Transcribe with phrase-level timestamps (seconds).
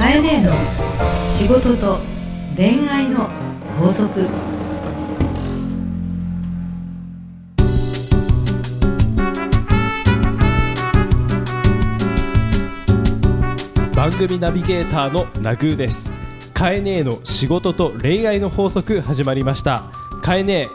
[0.00, 0.50] カエネの
[1.36, 1.98] 仕事と
[2.56, 3.28] 恋愛の
[3.78, 4.26] 法則。
[13.94, 16.10] 番組ナビゲーターのナグーです。
[16.54, 19.92] カエネの仕事と恋愛の法則始まりました。
[20.22, 20.70] カエネ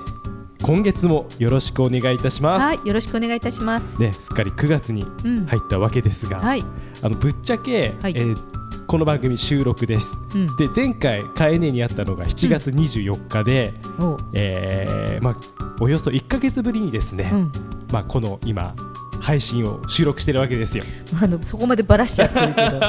[0.61, 3.99] 今月もよろしくお願いいたします、はい、よろしくお願いいたします。
[3.99, 5.45] ね、すっかり9月にうん。
[5.47, 6.63] 入ったわけですが、はい、
[7.01, 8.13] あのぶっちゃけ、はい。
[8.15, 8.54] えー
[8.87, 10.55] この番組収録です、うん。
[10.57, 15.35] で前回カエネにあったのが7月24日で、おえーまあ、
[15.81, 17.51] およそ1か月ぶりにですね、うん、
[17.91, 18.75] まあ、この今
[19.19, 20.83] 配信を収録してるわけですよ。
[21.19, 22.79] あのそこまでばらしちゃってるけど、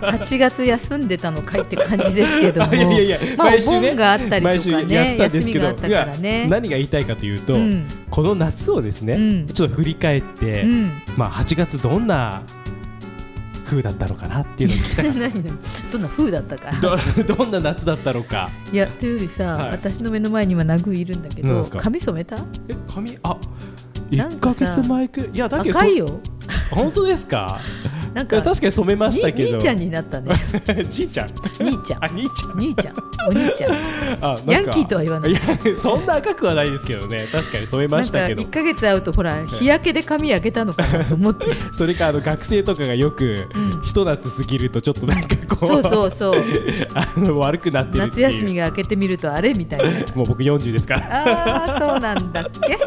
[0.08, 5.22] 8月休んでたのかいって感じですけども、 いやいやいやまあ毎週ねお盆があったり毎とかね、たんですけど。
[5.24, 6.48] 休みがあったからいねや。
[6.48, 7.86] 何が言いたいかというと、うん。
[8.08, 9.46] この夏をですね、うん。
[9.46, 12.42] ちょっと振り返って、うん、まあ、8月どんな
[13.64, 15.58] 風だったのかなっていうのを聞きたかっ 何々
[15.92, 16.70] どんな風だったか。
[16.72, 18.50] たどどんな夏だったのか。
[18.72, 19.70] いやというよりさ、はい。
[19.72, 22.36] 私の目の前にはナグいるんだけど髪染めた？
[22.68, 23.36] え髪あ
[24.10, 26.20] 1なんかさか月前くいやだけど赤いよ。
[26.70, 27.58] そ本当ですか？
[28.14, 29.48] なんか確かに染めましたけど。
[29.48, 30.30] に兄ちゃんになったね。
[30.88, 31.30] じいちゃん。
[31.60, 32.04] 兄ちゃん。
[32.04, 32.58] あ兄ちゃん。
[32.58, 32.94] 兄ちゃん。
[33.28, 33.72] お兄ちゃん。
[34.22, 35.32] あなんかヤンキーとは言わない。
[35.32, 35.40] や
[35.82, 37.26] そんな赤くはないですけどね。
[37.32, 38.42] 確かに染めなんかましたけど。
[38.42, 41.46] 1か月会うとほら日焼けで髪焼けたのかなと思って。
[41.76, 43.82] それかあの学生とかがよく、うん。
[43.82, 46.44] ひと夏過ぎるとちょっとなんかこうそうそうそう。
[46.94, 48.32] あの悪くなってるって夏いう。
[48.32, 50.14] 休みが明けてみるとあれみたいな。
[50.14, 51.00] もう僕40ですから。
[51.10, 52.78] ああそうなんだっけ？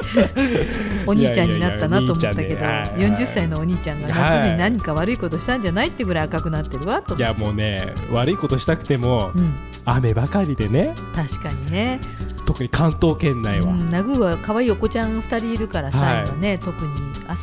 [1.06, 3.02] お兄ちゃんになったなと思ったけどいやいやいや兄ちゃんね。
[3.02, 4.40] はい40歳のお兄ちゃんがはい。
[4.40, 7.16] 夏に何か悪いことしたんじゃないってぐらい赤くなってるわと。
[7.16, 9.54] いやもうね悪いことしたくても、うん、
[9.86, 10.96] 雨ばかりでね。
[11.16, 12.00] 確かにね、
[12.46, 16.28] 特に関東圏内は、うん、ナグーは可愛いお子ちゃん2人いるからさ、はい。
[16.28, 16.92] 今ね特に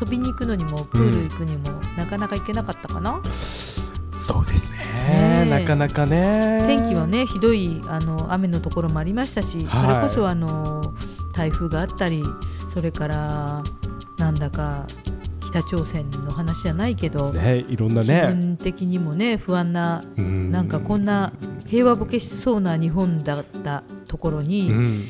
[0.00, 3.20] 遊びに行くのにもプール行くにも、なかなか行けなかったかな。
[4.18, 5.46] そうですね。
[5.50, 6.64] なかなかね。
[6.66, 9.86] 天気はねひどいあの雨のところもありましたし、はい。
[9.86, 10.94] それこそあの
[11.32, 12.22] 台風があったり
[12.72, 13.62] それから
[14.16, 14.86] なんだか
[15.54, 20.50] 北朝鮮の話じゃないけど、ねいろんな気ね分的にもね不安なうん。
[20.50, 21.32] なんかこんな
[21.66, 25.04] 平和ボケしそうな日本だったところうに、ん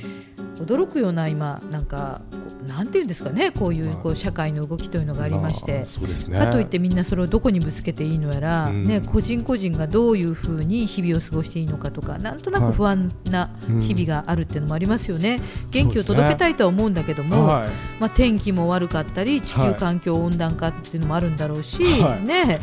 [0.57, 2.21] 驚くような今なんか
[2.67, 5.79] なんていうんですかねこういうこう社会の動きというのがありまして。
[5.79, 5.85] あー。
[5.85, 6.39] そうですね。
[6.39, 8.85] かといってみんなそれをどこにぶつけていいのやら、うん。
[8.87, 17.69] ね、個人個人がどういうふうに日々を過ごしていいのかとかなんとなく不安な日々があるっていうのもありますよね、元気を届けたいとは思うんだけども、はい。
[18.01, 22.25] まあ、天気も悪かったり地球環境温暖化っていうのもあるんだろうし、はい。
[22.25, 22.61] ね、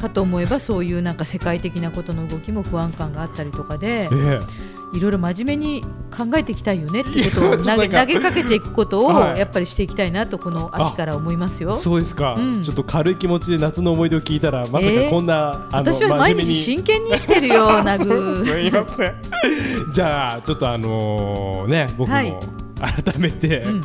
[0.00, 4.40] かと思えばそういうなんか世界的なことの動きも不安感があったりとかでえ
[4.92, 9.38] いろいろ真面目に考えていきたいよねってことをいやちょっと投げ投げかけていくことをはい。
[9.38, 11.74] やっぱりしていきたいなとこの秋から思いますよ。
[11.74, 11.76] え。
[11.76, 12.62] そうですか、うん。
[12.62, 18.44] ちょっと軽い気持ちで夏の思い出を聞いたらまさかこんな、あの私は毎日真剣に生きてるよ、 ナすグ。
[18.62, 19.14] みません。
[19.92, 22.36] じゃあちょっとあのね僕もはい。
[23.04, 23.80] 改めて、うん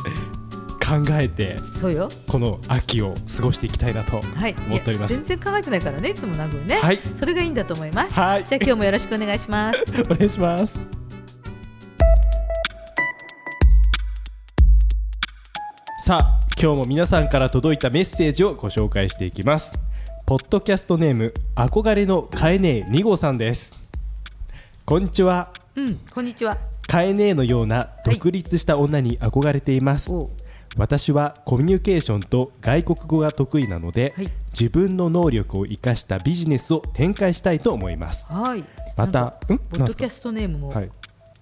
[0.86, 2.08] 考えてそうよ。
[2.28, 4.54] この秋を過ごしていきたいなとはい。
[4.68, 6.76] 思っておりますいや全然考えてないからね、いつもナグね。
[6.76, 8.14] はいそれがいいんだと思います。
[8.14, 9.78] はいじゃあ今日もよろしくお願いします。
[10.08, 10.80] お願いします
[16.04, 19.72] さあ今日も皆さんから届いたメッセージをご紹介していきます
[20.24, 23.76] ポッドキャストネーム憧れのカエネー2号さんです
[24.84, 26.56] こんにちはうん、こんにちは。
[26.88, 30.28] カエネーのような独立した女に憧れています、おう
[30.76, 34.28] 私はコミュニケーションと外国語が得意なので、はい。
[34.52, 38.26] 自分の能力を生かしたビジネスを展開したいと思います。
[38.30, 38.64] はい。
[38.96, 40.90] またポッドキャストネームも、はい。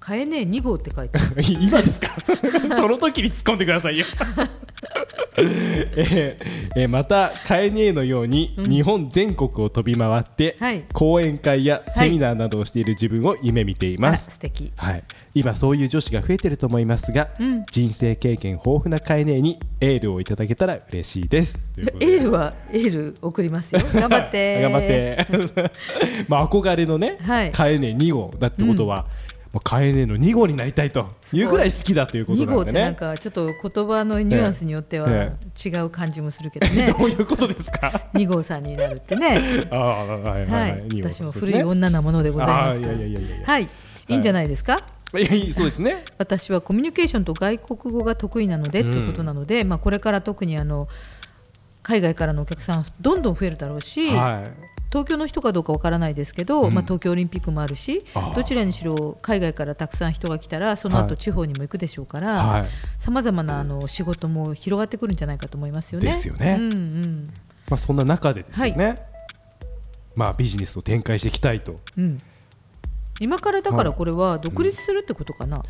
[0.01, 1.43] かえねえ2号って書いてある。
[1.43, 2.09] 今ですか？
[2.77, 4.07] その時に突っ込んでくださいよ
[5.97, 6.45] えー
[6.77, 10.85] えーまたカエネーのように日本全国を飛び回って、はい。
[10.93, 14.73] 講演会やセミナーなどをしている自分を夢見ています、素敵。
[14.77, 17.65] はい、今そういう女子が増えてると思いますが、うん。
[17.71, 21.61] 人生経験豊富なカエネーにエールをいただけたら嬉しいです。
[21.79, 23.81] エールはエール送りますよ。
[23.95, 24.63] 頑張って。
[24.63, 25.27] 頑張って
[26.29, 27.51] まあ憧れのね、はい。
[27.51, 29.07] カエネ2号だってことは、
[29.55, 32.57] もうカエネの2号になりたいというぐらい好きだということ2なんでね。
[32.57, 35.33] 号ってなんかちょっと言葉のニュアンスによってはえ
[35.65, 36.93] 違う感じもするけどね。
[36.99, 37.89] どういうことですか？
[38.15, 39.61] 2号さんになるってね。
[39.71, 40.89] ああはいはいははい。
[40.93, 42.93] い、、私も古い女なものでございますから。
[42.95, 43.47] いやいやいやいや。
[43.47, 43.69] はい、い。
[44.09, 44.77] いんじゃないですか？
[45.17, 46.03] いやそうですね。
[46.19, 50.89] 私はコミュニケーションと外国語が得意なので、ということなので、まあこれから特にあの
[51.85, 54.51] 海外からのお客さんどんどん増えるだろうし、はい。
[54.89, 56.73] 東京の人かどうかわからないですけど、うん。
[56.73, 58.01] まあ東京オリンピックもあるし
[58.35, 61.05] どちらにしろ海外からたくさん人が来たらそのはい。
[61.07, 62.43] 後地方にも行くでしょうから。
[62.43, 62.65] はい。
[62.99, 66.07] さまざまなあの仕事も広がってくるんじゃないかと思いますよね。
[66.07, 66.57] ですよね。
[66.59, 67.25] うんうん、
[67.71, 68.97] まあそんな中でですよね、
[70.17, 71.33] まあ、ビジネスを展開してい。
[71.33, 71.73] きたいと。
[71.73, 72.19] っうん、
[73.21, 75.63] 今からだからこれは独立するってことかな、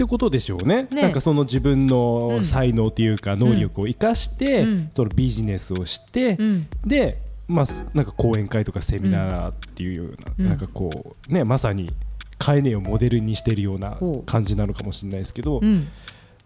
[0.00, 0.88] てことでしょうね。
[0.92, 1.02] ね。
[1.02, 1.86] なんかその自分うん。
[1.86, 4.90] の才能というか能力を生かして、うん。
[4.94, 6.66] そのビジネスをして、うん。
[6.84, 10.48] で、まあ、なんか講演会とかセミナーっていうような,、うん。
[10.48, 11.90] なんかこうねまさに
[12.38, 15.88] カエネをモデルにしているような感じなのかもしれないですけど、うん、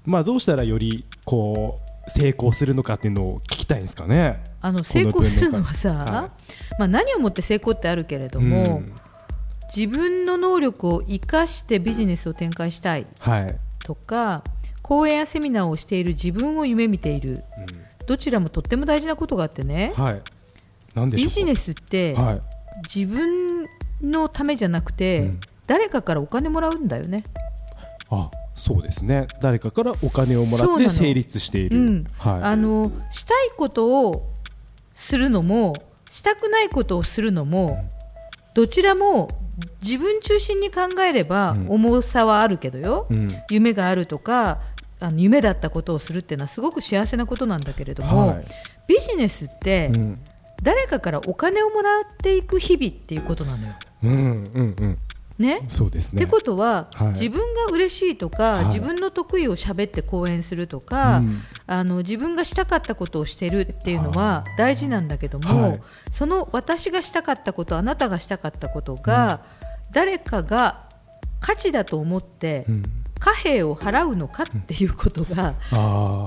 [0.05, 4.43] まあどうしたらよりこう成功するのかっていうのを聞きたいんですかね。
[4.61, 6.09] あの成功するのはさ、はい。
[6.79, 8.93] まあ、何をもって成功ってあるけれども、うん
[9.75, 14.43] 自分の能力を生かしてビジネスを展開したいはい、とか
[14.83, 17.45] 講演やセミナーをしている自分を夢見ている
[18.07, 20.23] どちらもとっても大事なことがあってねはい。
[21.11, 22.41] ビジネスってはい。
[22.95, 23.67] 自分
[24.03, 27.25] のためじゃなくて、うん誰かからお金もらうんだよね。
[28.11, 29.27] あ、そうですね。
[29.41, 31.79] 誰かからお金をもらって成立している。
[31.79, 32.43] うんはい。
[32.43, 34.31] あのしたいことを
[34.93, 35.75] するのも
[36.11, 37.91] したくないことをするのも
[38.55, 39.29] どちらも
[39.83, 43.37] 自分中心に考えればうん重さはあるけどよ、うん。
[43.51, 44.61] 夢があるとか
[45.01, 48.45] あの夢だったことをするっていうのはすごく幸せなことなんだけれども、はい。
[48.89, 50.21] ビジネスってうん。
[50.63, 53.75] 誰かからお金をもらっていく日々っていうことなのよ。
[54.05, 54.99] うんうんうん。
[55.39, 56.23] ねそうですね。
[56.23, 69.45] ってことは、はい自分が嬉しいとか、はい自分の得意を喋って講演するとか、うんあの自分がしたかったことをしてるっていうのは大事なんだけども、はいその私がしたかったことあなたがしたかったことが、
[69.93, 70.89] 誰かが
[71.41, 72.83] 価値だと思ってうん。
[73.21, 75.55] 貨幣を払うのかっていうことが。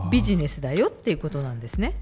[0.09, 1.95] ビジネスだよっていうことなんですね。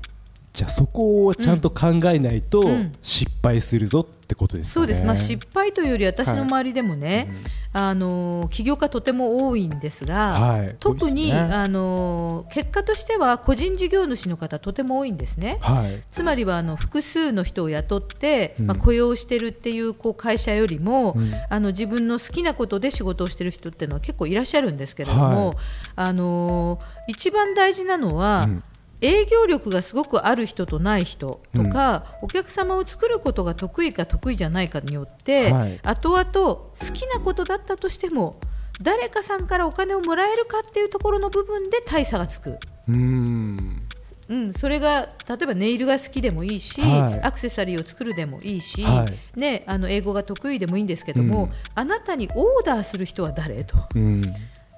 [0.56, 2.92] じゃあそこをちゃんと考えないとうん。
[3.02, 4.82] 失敗するぞってことですかね。
[4.82, 7.32] そうです、まあ、失敗というより私の周りでもね、
[7.74, 10.76] あの起業家とても多いんですが、はい。
[10.80, 11.38] 特に、ね。
[11.38, 15.60] あの結果としては個人事業主の方とても多いんですね。
[15.62, 16.02] はい。
[16.10, 18.66] つまりはあの複数の人を雇って、うん。
[18.68, 21.32] まあ、雇用してるっていうこう会社よりも、うん。
[21.50, 25.56] あの自分の好きなことで仕事をしてる人っていうのは結構いらっしゃるんですけれども、はい。
[25.98, 28.64] あの一番大事なのは、うん
[29.02, 38.40] 営業力がすごくある人とない人とか、お客様を作ることが得意か得意じゃないかによって、はい後々好きなことだったとしても
[38.82, 42.58] 誰かさんからお金をもらえるかっていうところの部分で大差がつく。
[42.88, 43.82] うーん。
[44.28, 49.06] うん、それが例えばネイルが好きでもいいし、はいアクセサリーを作るでもいいし、は
[49.36, 54.22] いね、あの英語が得意でもいいんですけども、うんあなたにオーダーする人は誰と、うん。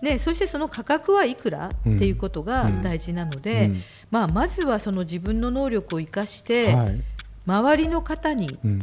[0.01, 7.01] ね、そしてその価格はいくらっていうことが大事なので、うんまあ、まずはその自分の能力を生かして、はい。
[7.45, 8.79] 周りの方に、うん。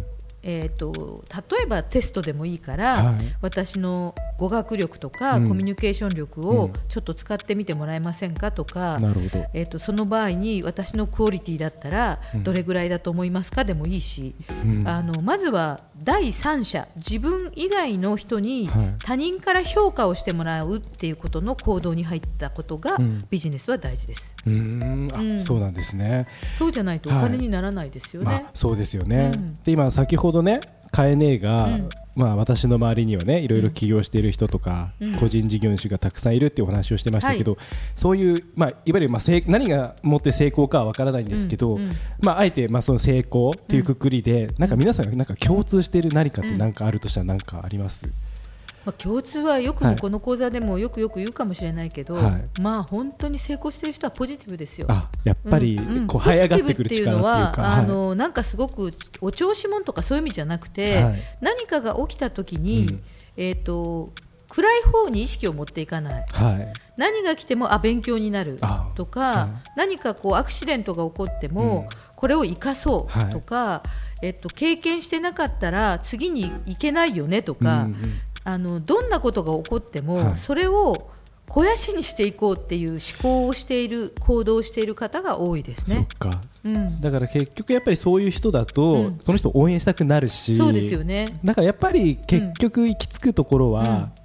[0.47, 1.25] えー、と
[1.57, 3.15] 例えばテストでもいいから、はい。
[3.41, 5.49] 私の語学力とか、うん。
[5.49, 6.73] コミュニケーション力をうん。
[6.89, 9.45] ちょっと使ってみてもらえませんかとか、なるほど。
[9.55, 12.43] えー、とその場合に私のクオリティだったらうん。
[12.45, 14.87] どれぐらいだと思いますかでもいいし、うん。
[14.87, 18.95] あのまずは第三者自分以外の人にはい。
[18.99, 23.19] 他人から評価をしてもらうっていうことの行動に入ったことがうん。
[23.31, 24.35] ビジネスは大事です。
[24.47, 25.41] うーん。
[25.41, 26.27] そうなんですね。
[26.59, 28.27] そうじゃないとお金にならないですよね。
[28.27, 29.55] まあ、そうですよね、うん。
[29.63, 30.61] で今先ほどね
[30.91, 31.89] カエネが、うん。
[32.15, 35.17] まあ、私の周りにはねいろいろ起業している人とか、うん。
[35.17, 37.57] 個人事業主がたくさんいるっていうお話をしてましたけど、
[37.97, 41.91] そういう、まあ、いわゆる、まあ、成何がもって成功かは分からないんですけど、うんうん。
[42.23, 48.09] まあ、あえて、まあ、その成功っていうくくりで、なんか皆さんがなんか共通している何かって何かあるとしたら何かあります、
[48.85, 52.61] まあ、共通はよくこの講座でもよくよく言うかもしれないけど、はい。
[52.61, 54.87] まあ本当に成功している人はポジティブですよ。
[54.91, 55.99] あやっぱり、うん。
[55.99, 56.07] うん。
[56.07, 57.65] こう這い上がってくるポジティブっていう力ってい。
[57.65, 61.23] あのなんかすごくお調子者とかそういう意味じゃなくて、はい。
[61.41, 63.03] 何かが起きた時に、うん。
[63.37, 64.13] えっ、と
[64.49, 66.27] 暗い方に意識を持っていかない。
[66.31, 66.73] はい。
[66.99, 69.71] 何が来てもあ勉強になるあとか、はい。
[69.77, 72.15] 何かこうアクシデントが起こっても、うん。
[72.17, 73.83] これを生かそうとか、
[74.23, 78.13] えっと、経験してなかったら次に行けないよねとか、うんうん
[78.45, 80.39] あのどんなことが起こっても、はい。
[80.39, 81.09] それを
[81.47, 86.07] 肥やしにしていこうっていう思考をしている行動をしている方が多いですね。
[86.21, 86.41] そっか。
[86.65, 89.19] うん、だから結局やっぱりそういう人だと、うん。
[89.21, 91.39] その人を応援したくなるしそうですよね。
[91.45, 94.24] だからやっぱり結局行き着くところは、うん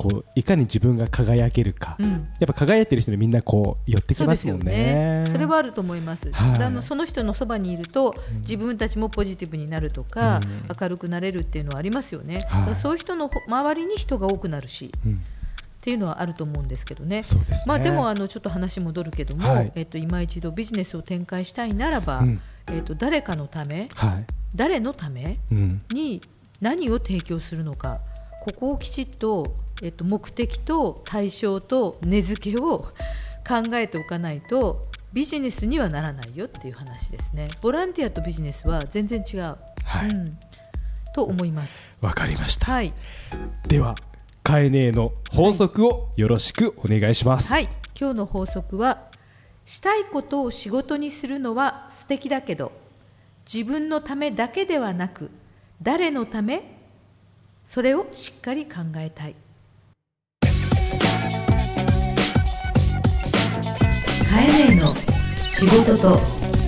[0.00, 2.10] こういかに自分が輝けるか、うん。
[2.12, 4.94] やっぱ輝いてる人にみんなこう寄ってきそうですよますもんね。
[4.94, 5.24] ね。
[5.26, 6.32] それはあると思います。
[6.32, 6.62] はい。
[6.62, 10.76] あのその人のそばにいると、自分たちもポジティブになるとか、うん。
[10.80, 12.40] 明るくなれるっていうのはありますよね。
[12.80, 15.12] そういう人のほ周りに人が多くなるしうん。
[15.16, 15.16] っ
[15.82, 17.18] ていうのはあると思うんですけどね。
[17.18, 17.42] ですね。
[17.66, 19.72] まあでもあのちょっと話戻るけども、はい。
[19.74, 22.40] えっと今一度ビジネスを展開したいならば、うん。
[22.72, 24.24] えっと誰かのため、はい。
[24.54, 25.82] 誰のためうん。
[25.90, 26.22] に
[26.62, 28.00] 何を提供するのか
[28.40, 32.88] ここをきちっと、えっと、目的と対象と根付けを
[33.48, 37.48] 考えておかないとビジネスにはならないよっていう話ですね。
[37.62, 40.08] ボランティアとビジネスは全然違う、ははい。
[40.08, 40.38] うん、
[41.14, 41.88] と思います。
[42.00, 42.72] わかりました。
[42.72, 42.92] はい、
[43.66, 43.94] では
[44.42, 47.68] カエネーの法則をよろしくお願いします、はい、
[47.98, 49.08] 今日の法則は
[49.64, 52.72] したいことを仕事にするのは素敵だけど
[53.52, 55.30] 自分のためだけではなく
[55.82, 56.78] 誰のため？
[57.64, 59.36] それをしっかり考えたい
[64.30, 66.20] カエネの仕事と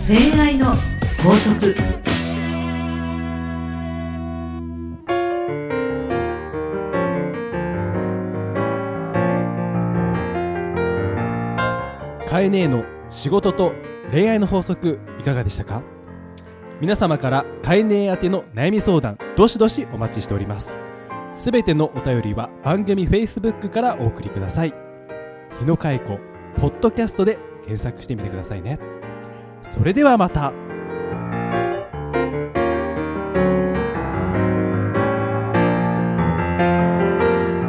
[0.09, 0.75] 恋愛の
[1.23, 1.77] 法則。
[12.29, 13.73] カエネの仕事と
[14.11, 15.83] 恋愛の法則いかがでしたか？
[16.81, 20.73] 皆様からカエネ宛ての悩み相談どしどしお待ちしております。
[21.37, 24.75] すべてのお便りは番組 Facebook からお送りください。
[25.61, 26.19] 日野佳恵子
[26.61, 28.79] ポッドキャストで検索してみてくださいね
[29.75, 30.53] それではまた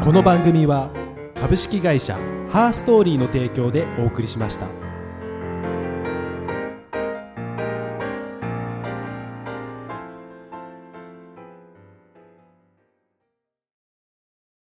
[0.03, 0.91] この番組は
[1.35, 2.15] 株式会社
[2.49, 4.82] ハーストーリーの提供でお送りしました。